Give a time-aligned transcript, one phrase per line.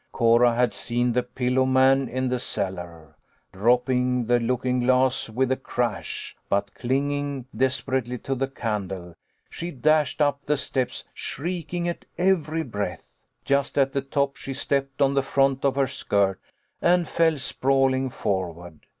[0.11, 3.15] Cora had seen the pillow man in the cellar.
[3.53, 9.13] Dropping the looking glass with a crash, but clinging desperately to the candle,
[9.47, 13.19] she dashed up the steps shrieking at every breath.
[13.45, 16.39] Just at the top she stepped on the front of her skirt,
[16.81, 18.79] and fell sprawling forward.